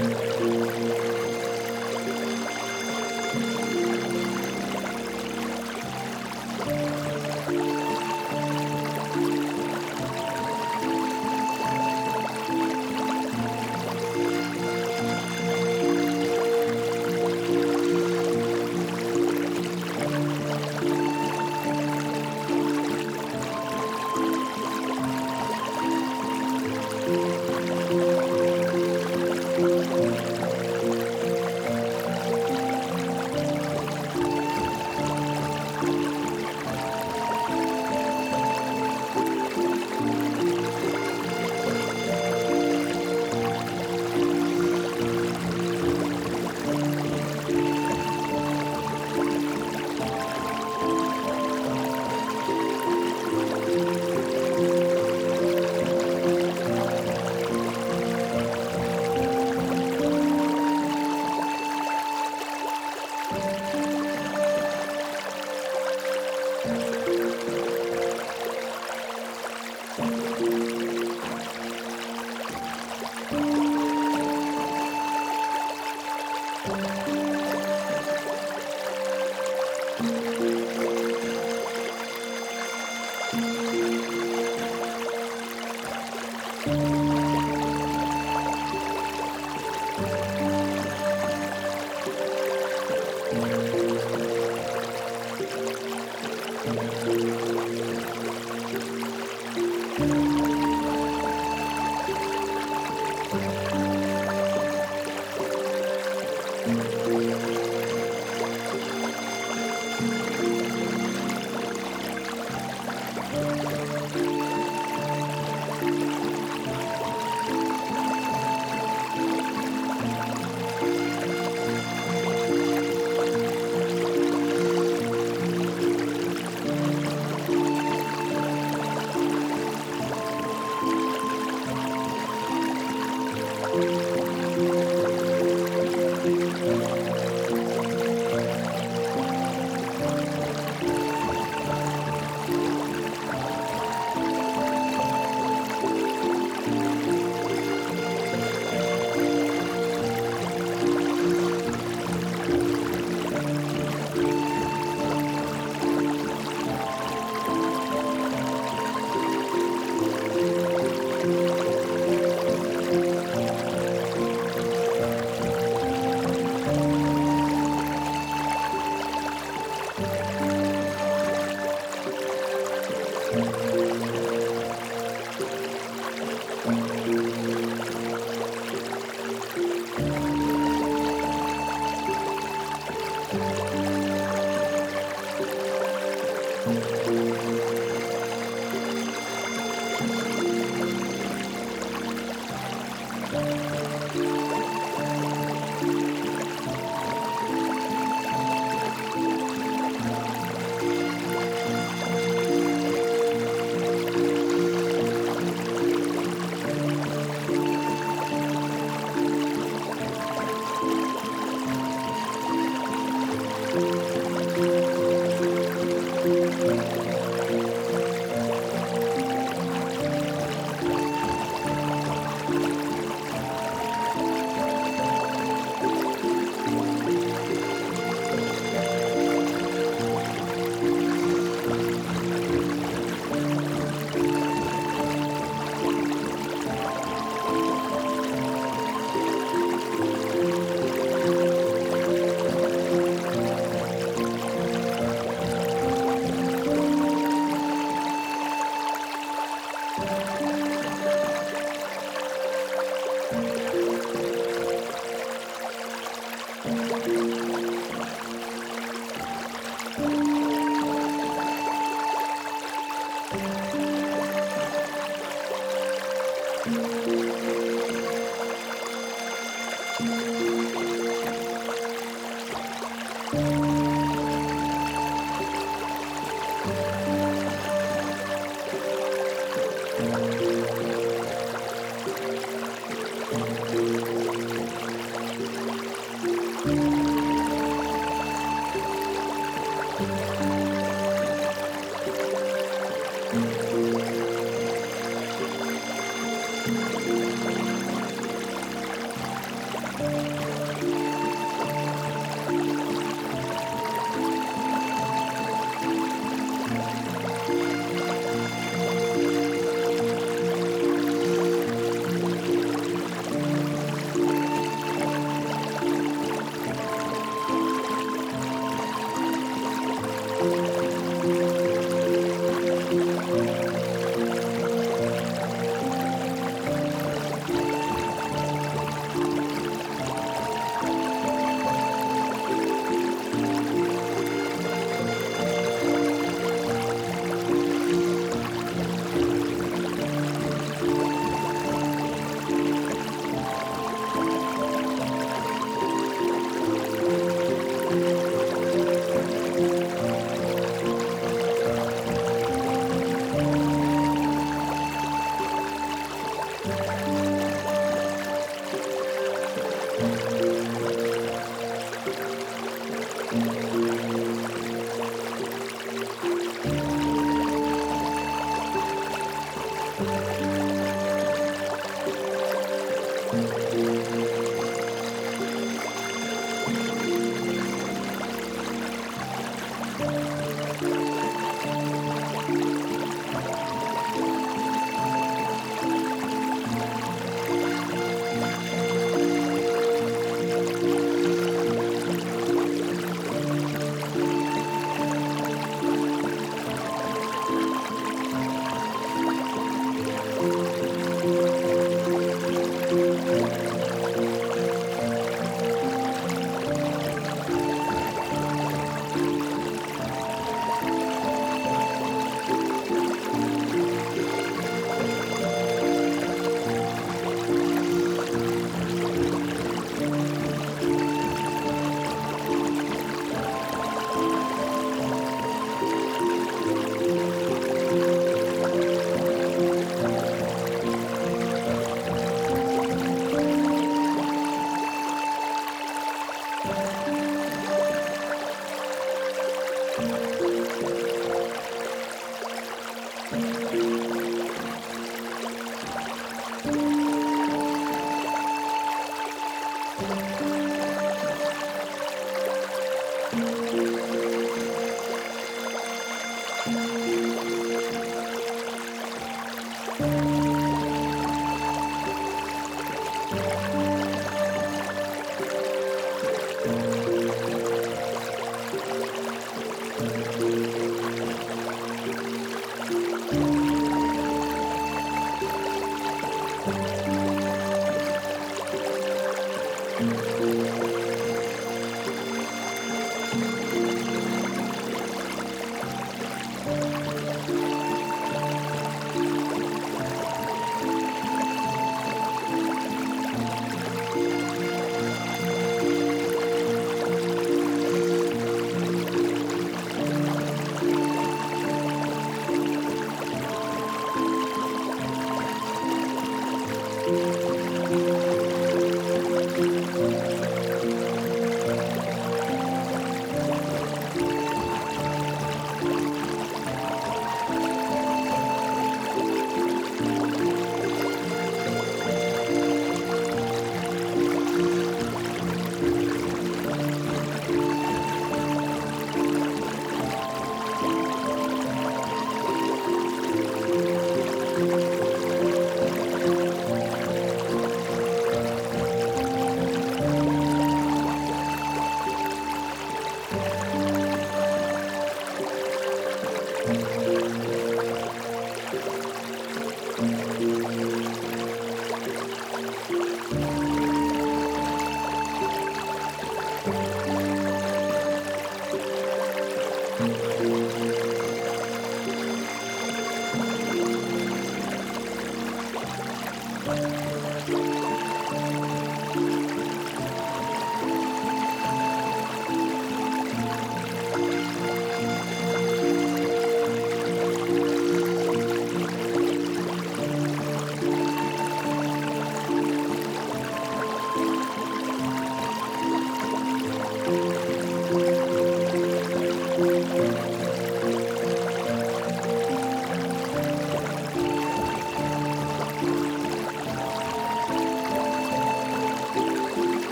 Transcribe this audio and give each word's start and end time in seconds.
Música 0.00 1.09